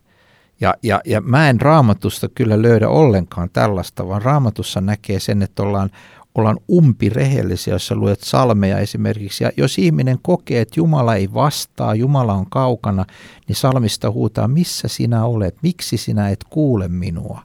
[0.62, 5.64] Ja, ja, ja mä en raamatusta kyllä löydä ollenkaan tällaista, vaan raamatussa näkee sen, että
[5.64, 5.90] ollaan
[6.36, 9.44] ollaan umpirehellisiä, jos sä luet salmeja esimerkiksi.
[9.44, 13.06] Ja jos ihminen kokee, että Jumala ei vastaa, Jumala on kaukana,
[13.48, 17.42] niin salmista huutaa, missä sinä olet, miksi sinä et kuule minua.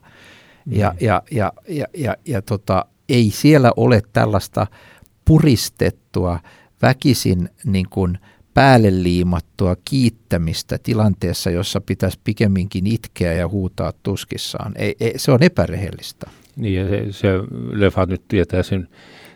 [0.65, 0.73] Mm.
[0.73, 4.67] Ja, ja, ja, ja, ja, ja tota, ei siellä ole tällaista
[5.25, 6.39] puristettua,
[6.81, 8.17] väkisin niin kuin
[8.55, 14.71] päälle liimattua kiittämistä tilanteessa, jossa pitäisi pikemminkin itkeä ja huutaa tuskissaan.
[14.75, 16.29] Ei, ei, se on epärehellistä.
[16.55, 17.29] Niin ja se, se
[17.71, 18.87] Lefat nyt tietää sen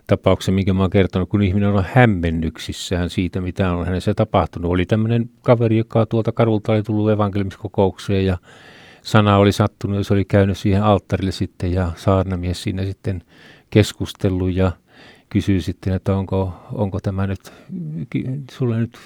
[0.08, 4.72] tapauksen, minkä mä oon kertonut, kun ihminen on hämmennyksissään siitä, mitä on hänessä tapahtunut.
[4.72, 8.38] Oli tämmöinen kaveri, joka tuolta kadulta oli tullut evankeliumiskokoukseen ja
[9.02, 13.24] sana oli sattunut ja se oli käynyt siihen alttarille sitten ja saarnamies siinä sitten
[13.70, 14.72] keskustellut ja
[15.30, 17.52] kysyy sitten, että onko, onko tämä nyt,
[18.52, 18.98] sulle nyt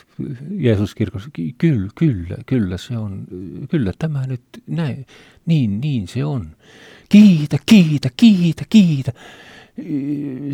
[0.57, 3.27] Jeesus kirkossa, kyllä, kyllä, kyllä se on,
[3.69, 5.05] kyllä tämä nyt, näin,
[5.45, 6.47] niin, niin se on
[7.09, 9.11] kiitä, kiitä, kiitä, kiitä.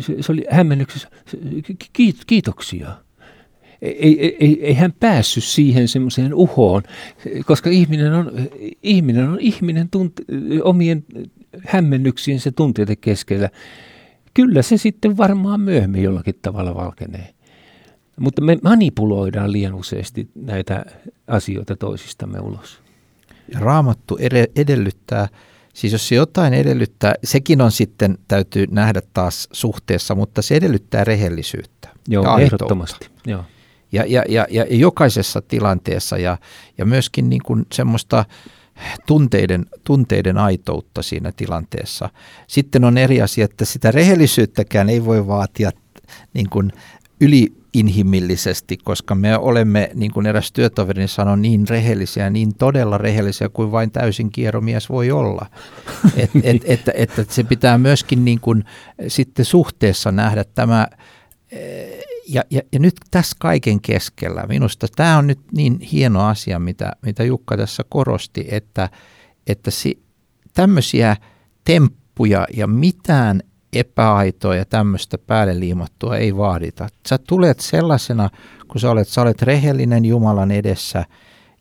[0.00, 1.08] Se, se oli hämmennyksessä,
[1.92, 2.96] kiit, kiitoksia.
[3.82, 6.82] Ei, ei, ei, ei hän päässyt siihen semmoiseen uhoon,
[7.46, 8.32] koska ihminen on
[8.82, 10.22] ihminen, on ihminen tunte,
[10.62, 11.04] omien
[11.66, 13.50] hämmennyksiensä tunteiden keskellä.
[14.34, 17.34] Kyllä se sitten varmaan myöhemmin jollakin tavalla valkenee.
[18.20, 20.84] Mutta me manipuloidaan liian useasti näitä
[21.26, 22.82] asioita toisistamme ulos.
[23.54, 24.18] Raamattu
[24.56, 25.28] edellyttää
[25.74, 31.04] Siis jos se jotain edellyttää, sekin on sitten, täytyy nähdä taas suhteessa, mutta se edellyttää
[31.04, 31.88] rehellisyyttä.
[32.08, 33.08] Joo, ja ehdottomasti.
[33.26, 33.44] Joo.
[33.92, 36.38] Ja, ja, ja, ja jokaisessa tilanteessa ja,
[36.78, 38.24] ja myöskin niin kuin semmoista
[39.06, 42.10] tunteiden, tunteiden aitoutta siinä tilanteessa.
[42.46, 45.70] Sitten on eri asia, että sitä rehellisyyttäkään ei voi vaatia
[46.34, 46.72] niin kuin
[47.20, 53.48] yli inhimillisesti, koska me olemme, niin kuin eräs työtoveri sanoi, niin rehellisiä, niin todella rehellisiä
[53.48, 55.46] kuin vain täysin kierromies voi olla.
[56.16, 58.64] Et, et, et, et, et se pitää myöskin niin kuin
[59.08, 60.86] sitten suhteessa nähdä tämä,
[62.34, 66.92] ja, ja, ja nyt tässä kaiken keskellä, minusta tämä on nyt niin hieno asia, mitä,
[67.02, 68.88] mitä Jukka tässä korosti, että,
[69.46, 70.02] että si,
[70.54, 71.16] tämmöisiä
[71.64, 73.40] temppuja ja mitään
[73.72, 76.88] epäaitoa ja tämmöistä päälle liimattua ei vaadita.
[77.08, 78.30] Sä tulet sellaisena,
[78.68, 81.04] kun sä olet, sä olet rehellinen Jumalan edessä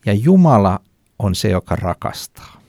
[0.05, 0.79] ja Jumala
[1.19, 2.61] on se, joka rakastaa.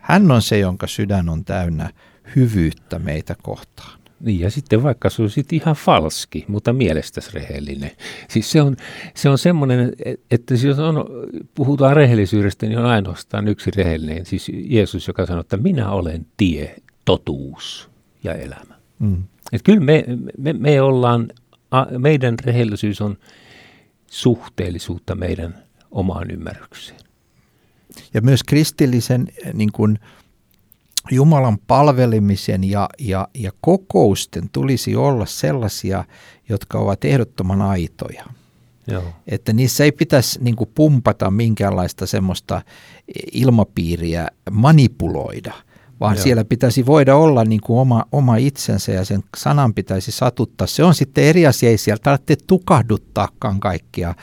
[0.00, 1.90] Hän on se, jonka sydän on täynnä
[2.36, 3.99] hyvyyttä meitä kohtaan.
[4.20, 7.90] Niin ja sitten vaikka se on sitten ihan falski, mutta mielestäsi rehellinen.
[8.28, 8.76] Siis se on,
[9.14, 9.92] se on semmoinen,
[10.30, 11.04] että jos on,
[11.54, 14.26] puhutaan rehellisyydestä, niin on ainoastaan yksi rehellinen.
[14.26, 17.90] Siis Jeesus, joka sanoo, että minä olen tie, totuus
[18.24, 18.74] ja elämä.
[18.98, 19.22] Mm.
[19.52, 20.04] Et kyllä me,
[20.38, 21.28] me, me ollaan,
[21.98, 23.18] meidän rehellisyys on
[24.06, 25.54] suhteellisuutta meidän
[25.90, 27.00] omaan ymmärrykseen.
[28.14, 29.98] Ja myös kristillisen niin kuin,
[31.12, 36.04] Jumalan palvelemisen ja, ja, ja kokousten tulisi olla sellaisia,
[36.48, 38.24] jotka ovat ehdottoman aitoja.
[38.86, 39.04] Joo.
[39.26, 42.62] Että niissä ei pitäisi niin kuin, pumpata minkäänlaista semmoista
[43.32, 45.54] ilmapiiriä, manipuloida,
[46.00, 46.22] vaan Joo.
[46.22, 50.66] siellä pitäisi voida olla niin kuin oma, oma itsensä ja sen sanan pitäisi satuttaa.
[50.66, 54.14] Se on sitten eri asia, ei sieltä tarvitse tukahduttaakaan kaikkia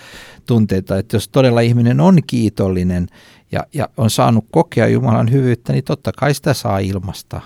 [0.46, 0.98] tunteita.
[0.98, 3.08] Että jos todella ihminen on kiitollinen
[3.52, 7.42] ja, ja on saanut kokea Jumalan hyvyyttä, niin totta kai sitä saa ilmasta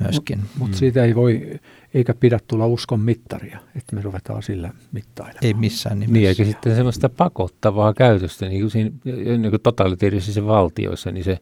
[0.00, 0.38] myöskin.
[0.38, 0.74] Mutta mut mm.
[0.74, 1.60] siitä ei voi,
[1.94, 5.44] eikä pidä tulla uskon mittaria, että me ruvetaan sillä mittailemaan.
[5.44, 6.12] Ei missään nimessä.
[6.12, 8.90] Niin, eikä sitten semmoista pakottavaa käytöstä, niin kuin siinä
[9.38, 11.38] niin kuin totalitarisissa valtioissa, niin se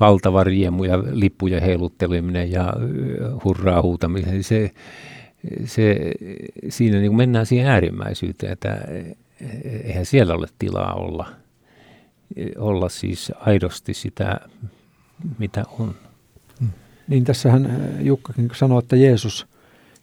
[0.00, 2.72] valtava riemu ja lippujen heilutteleminen ja
[3.44, 4.70] hurraa huutaminen, niin se,
[5.64, 6.12] se,
[6.68, 8.78] siinä niin kuin mennään siihen äärimmäisyyteen, että
[9.84, 11.26] eihän siellä ole tilaa olla–
[12.58, 14.40] olla siis aidosti sitä,
[15.38, 15.94] mitä on.
[17.08, 19.46] Niin tässähän äh, Jukkakin sanoi, että Jeesus,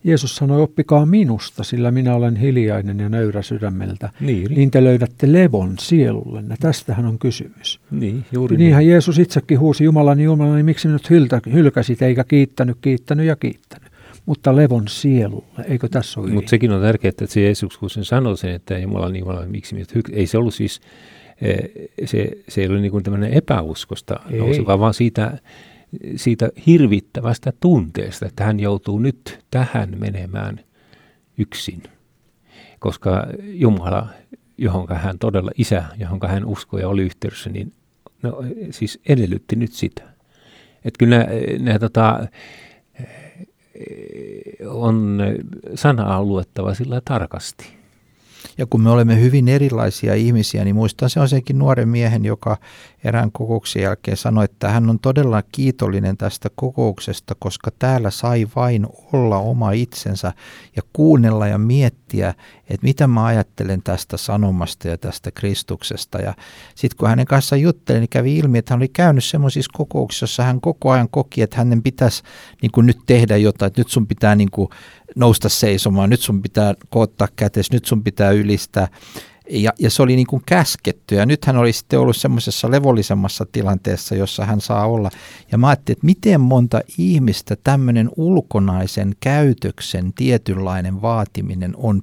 [0.03, 4.09] Jeesus sanoi, oppikaa minusta, sillä minä olen hiljainen ja nöyrä sydämeltä.
[4.19, 6.55] Niin, niin te löydätte levon sielullenne.
[6.59, 7.79] Tästähän on kysymys.
[7.91, 8.91] Niin, juuri Niinhän niin.
[8.91, 13.91] Jeesus itsekin huusi Jumalani, Jumalani, niin miksi minut hyltä, hylkäsit eikä kiittänyt, kiittänyt ja kiittänyt.
[14.25, 18.05] Mutta levon sielulle, eikö tässä ole Mutta sekin on tärkeää, että se Jeesus, kun sen
[18.05, 20.81] sanoi sen, että Jumala, Jumala, miksi minut hylkäsit, ei se ollut siis
[21.41, 21.69] Eh,
[22.05, 25.37] se, se ei ole niin kuin tämmöinen epäuskosta nouseva, vaan siitä,
[26.15, 30.59] siitä hirvittävästä tunteesta, että hän joutuu nyt tähän menemään
[31.37, 31.83] yksin.
[32.79, 34.07] Koska Jumala,
[34.57, 37.73] johon hän todella, isä, johon hän uskoi ja oli yhteydessä, niin
[38.23, 40.03] no, siis edellytti nyt sitä.
[40.85, 41.27] Että kyllä
[41.59, 42.27] nämä, tota,
[44.67, 45.21] on
[45.75, 47.81] sanaa luettava sillä tarkasti.
[48.57, 52.57] Ja kun me olemme hyvin erilaisia ihmisiä, niin muistan se on senkin nuoren miehen, joka
[53.03, 58.87] erään kokouksen jälkeen sanoi, että hän on todella kiitollinen tästä kokouksesta, koska täällä sai vain
[59.13, 60.33] olla oma itsensä
[60.75, 62.33] ja kuunnella ja miettiä,
[62.69, 66.17] että mitä mä ajattelen tästä sanomasta ja tästä Kristuksesta.
[66.17, 66.33] Ja
[66.75, 70.43] sitten kun hänen kanssaan juttelin, niin kävi ilmi, että hän oli käynyt semmoisissa kokouksissa, jossa
[70.43, 72.23] hän koko ajan koki, että hänen pitäisi
[72.61, 74.69] niin kuin nyt tehdä jotain, että nyt sun pitää niin kuin
[75.15, 78.87] nousta seisomaan, nyt sun pitää koottaa kätes, nyt sun pitää ylistää.
[79.51, 83.45] Ja, ja se oli niin kuin käsketty ja nyt hän oli sitten ollut semmoisessa levollisemmassa
[83.51, 85.09] tilanteessa, jossa hän saa olla.
[85.51, 92.01] Ja mä ajattelin, että miten monta ihmistä tämmöinen ulkonaisen käytöksen tietynlainen vaatiminen on,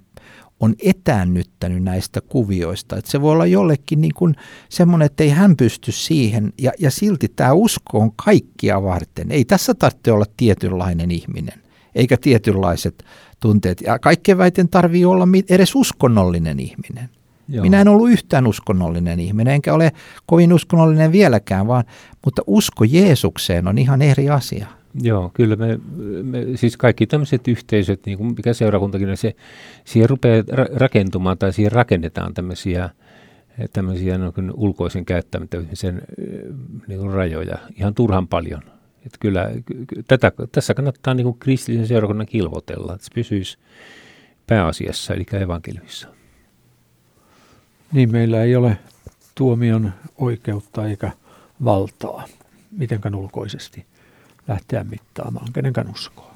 [0.60, 2.96] on etäännyttänyt näistä kuvioista.
[2.96, 4.34] Että se voi olla jollekin niin kuin
[4.68, 9.32] semmoinen, että ei hän pysty siihen ja, ja silti tämä usko on kaikkia varten.
[9.32, 11.62] Ei tässä tarvitse olla tietynlainen ihminen
[11.94, 13.04] eikä tietynlaiset
[13.40, 13.80] tunteet.
[13.80, 17.10] Ja kaikkein väiten tarvii olla edes uskonnollinen ihminen.
[17.48, 17.62] Joo.
[17.62, 19.92] Minä en ollut yhtään uskonnollinen ihminen, enkä ole
[20.26, 21.84] kovin uskonnollinen vieläkään, vaan,
[22.24, 24.66] mutta usko Jeesukseen on ihan eri asia.
[25.02, 25.78] Joo, kyllä me,
[26.22, 29.36] me siis kaikki tämmöiset yhteisöt, niin kuin mikä seurakuntakin, se,
[29.84, 30.42] siihen rupeaa
[30.74, 32.90] rakentumaan tai siihen rakennetaan tämmöisiä,
[33.72, 36.02] tämmöisiä niin ulkoisen käyttämisen
[36.88, 38.62] niin rajoja ihan turhan paljon.
[39.06, 39.50] Että kyllä
[40.08, 43.58] tätä, tässä kannattaa niin kuin kristillisen seurakunnan kilvotella, että se pysyisi
[44.46, 46.17] pääasiassa, eli evankeliumissa.
[47.92, 48.78] Niin meillä ei ole
[49.34, 51.12] tuomion oikeutta eikä
[51.64, 52.24] valtaa
[52.70, 53.86] mitenkään ulkoisesti
[54.48, 56.28] lähteä mittaamaan kenenkään uskoa.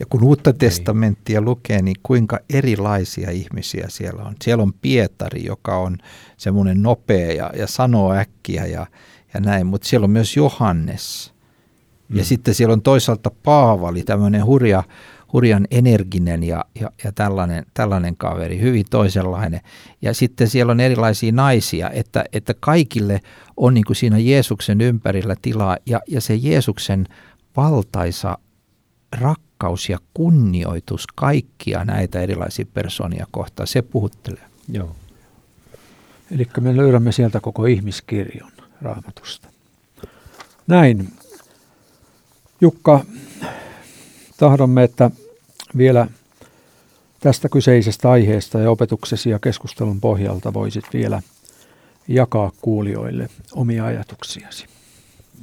[0.00, 4.34] Ja kun uutta testamenttia lukee, niin kuinka erilaisia ihmisiä siellä on.
[4.42, 5.98] Siellä on Pietari, joka on
[6.36, 8.86] semmoinen nopea ja, ja sanoo äkkiä ja,
[9.34, 11.32] ja näin, mutta siellä on myös Johannes.
[12.08, 12.18] Mm.
[12.18, 14.82] Ja sitten siellä on toisaalta Paavali, tämmöinen hurja,
[15.34, 19.60] hurjan energinen ja, ja, ja tällainen, tällainen kaveri, hyvin toisenlainen.
[20.02, 23.20] Ja sitten siellä on erilaisia naisia, että, että kaikille
[23.56, 27.06] on niin kuin siinä Jeesuksen ympärillä tilaa ja, ja se Jeesuksen
[27.56, 28.38] valtaisa
[29.20, 34.44] rakkaus ja kunnioitus kaikkia näitä erilaisia persoonia kohtaan, se puhuttelee.
[34.72, 34.96] Joo.
[36.30, 39.48] Eli me löydämme sieltä koko ihmiskirjon raamatusta.
[40.66, 41.08] Näin.
[42.60, 43.04] Jukka,
[44.36, 45.10] tahdomme, että
[45.76, 46.06] vielä
[47.20, 51.22] tästä kyseisestä aiheesta ja opetuksesi ja keskustelun pohjalta voisit vielä
[52.08, 54.66] jakaa kuulijoille omia ajatuksiasi.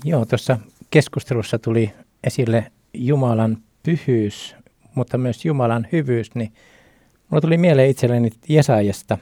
[0.03, 0.57] Joo, tuossa
[0.89, 4.55] keskustelussa tuli esille Jumalan pyhyys,
[4.95, 6.53] mutta myös Jumalan hyvyys, niin
[7.29, 9.17] mulla tuli mieleen itselleni Jesaajasta,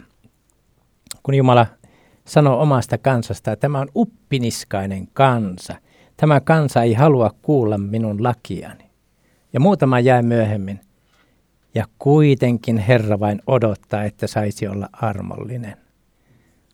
[1.23, 1.65] kun Jumala
[2.25, 5.75] sanoo omasta kansasta, että tämä on uppiniskainen kansa.
[6.17, 8.83] Tämä kansa ei halua kuulla minun lakiani.
[9.53, 10.79] Ja muutama jäi myöhemmin.
[11.75, 15.77] Ja kuitenkin Herra vain odottaa, että saisi olla armollinen.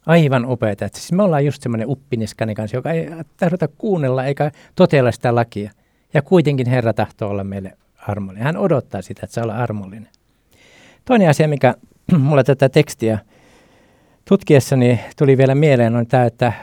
[0.06, 0.88] Aivan upeita.
[0.94, 5.72] Siis me ollaan just semmoinen uppiniskainen kanssa, joka ei tahdota kuunnella eikä toteella sitä lakia.
[6.14, 7.78] Ja kuitenkin Herra tahtoo olla meille
[8.08, 8.44] armollinen.
[8.44, 10.10] Hän odottaa sitä, että saa olla armollinen.
[11.06, 11.76] Toinen asia, mikä
[12.18, 13.20] mulla tätä tekstiä
[14.26, 16.54] tutkiessani tuli vielä mieleen, on tämä, että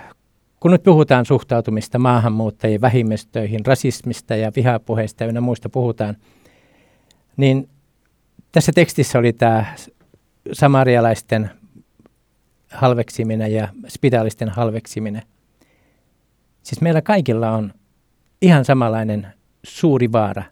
[0.61, 6.17] kun nyt puhutaan suhtautumista maahanmuuttajiin, vähimmistöihin, rasismista ja vihapuheista ja muista puhutaan,
[7.37, 7.69] niin
[8.53, 9.75] tässä tekstissä oli tämä
[10.53, 11.51] samarialaisten
[12.71, 15.23] halveksiminen ja spitaalisten halveksiminen.
[16.63, 17.73] Siis meillä kaikilla on
[18.43, 19.27] ihan samanlainen
[19.63, 20.43] suuri vaara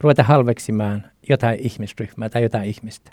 [0.00, 3.12] ruveta halveksimaan jotain ihmisryhmää tai jotain ihmistä.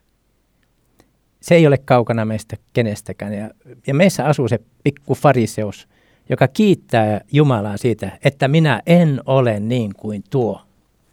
[1.40, 3.34] Se ei ole kaukana meistä kenestäkään.
[3.34, 3.50] Ja,
[3.88, 5.88] ja meissä asuu se pikku fariseus,
[6.30, 10.62] joka kiittää Jumalaa siitä, että minä en ole niin kuin tuo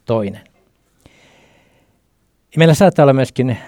[0.04, 0.51] toinen.
[2.52, 3.58] Ja meillä saattaa olla myöskin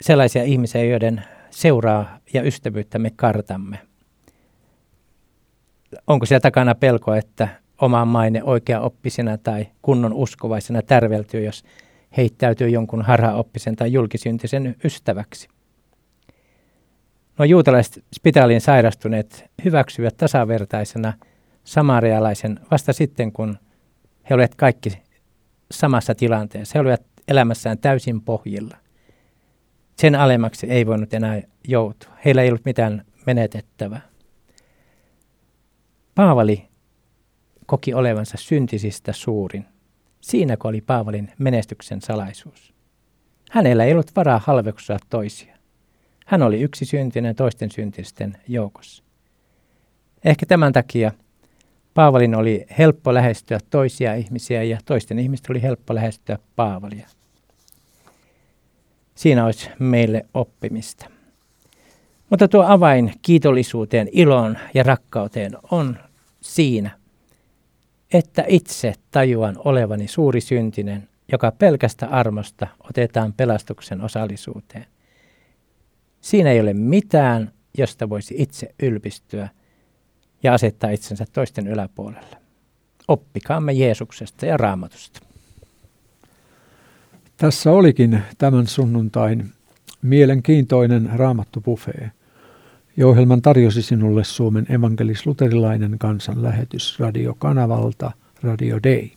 [0.00, 3.78] sellaisia ihmisiä, joiden seuraa ja ystävyyttä me kartamme.
[6.06, 7.48] Onko siellä takana pelko, että
[7.80, 11.64] oma maine oikea oppisena tai kunnon uskovaisena tärveltyy, jos
[12.16, 15.48] heittäytyy jonkun harhaoppisen tai julkisyntisen ystäväksi?
[17.38, 21.12] No juutalaiset spitaaliin sairastuneet hyväksyvät tasavertaisena
[21.64, 23.58] samarialaisen vasta sitten, kun
[24.30, 25.02] he olivat kaikki
[25.70, 26.72] samassa tilanteessa.
[26.78, 28.76] He olivat elämässään täysin pohjilla.
[29.96, 32.10] Sen alemmaksi ei voinut enää joutua.
[32.24, 34.00] Heillä ei ollut mitään menetettävää.
[36.14, 36.68] Paavali
[37.66, 39.64] koki olevansa syntisistä suurin.
[40.20, 42.74] Siinä oli Paavalin menestyksen salaisuus.
[43.50, 45.56] Hänellä ei ollut varaa halveksua toisia.
[46.26, 49.04] Hän oli yksi syntinen toisten syntisten joukossa.
[50.24, 51.12] Ehkä tämän takia
[51.94, 57.08] Paavalin oli helppo lähestyä toisia ihmisiä ja toisten ihmisten oli helppo lähestyä Paavalia.
[59.16, 61.06] Siinä olisi meille oppimista.
[62.30, 65.98] Mutta tuo avain kiitollisuuteen, iloon ja rakkauteen on
[66.40, 66.90] siinä,
[68.12, 74.86] että itse tajuan olevani suuri syntinen, joka pelkästä armosta otetaan pelastuksen osallisuuteen.
[76.20, 79.48] Siinä ei ole mitään, josta voisi itse ylpistyä
[80.42, 82.36] ja asettaa itsensä toisten yläpuolelle.
[83.08, 85.25] Oppikaamme Jeesuksesta ja Raamatusta.
[87.36, 89.52] Tässä olikin tämän sunnuntain
[90.02, 92.10] mielenkiintoinen raamattubuffee.
[92.96, 93.06] Ja
[93.42, 98.12] tarjosi sinulle Suomen evankelis-luterilainen kansanlähetys radiokanavalta
[98.42, 99.08] Radio Day.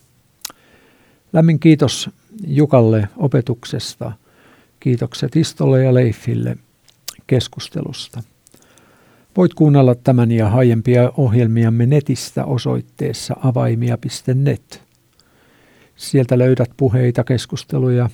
[1.34, 2.10] Lämmin kiitos
[2.48, 4.12] Jukalle opetuksesta.
[4.80, 6.58] Kiitokset Istolle ja Leifille
[7.28, 8.24] keskustelusta.
[9.38, 14.89] Voit kuunnella tämän ja aiempia ohjelmiamme netistä osoitteessa avaimia.net.
[16.00, 18.10] Sieltä löydät puheita, keskusteluja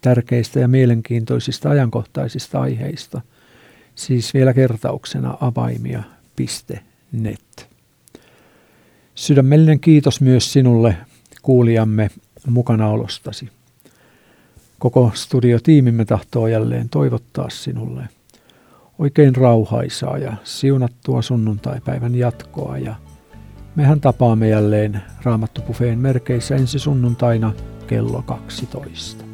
[0.00, 3.20] tärkeistä ja mielenkiintoisista ajankohtaisista aiheista.
[3.94, 6.08] Siis vielä kertauksena avaimia.net.
[9.14, 10.96] Sydämellinen kiitos myös sinulle
[11.42, 12.10] kuulijamme
[12.46, 13.48] mukanaolostasi.
[14.78, 18.08] Koko studiotiimimme tahtoo jälleen toivottaa sinulle
[18.98, 22.94] oikein rauhaisaa ja siunattua sunnuntaipäivän jatkoa ja
[23.78, 27.52] mehän tapaamme jälleen Raamattupufeen merkeissä ensi sunnuntaina
[27.86, 29.27] kello 12.